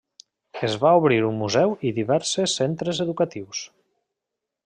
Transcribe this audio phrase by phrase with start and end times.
[0.67, 3.63] Es va obrir un Museu i diverses centres educatius.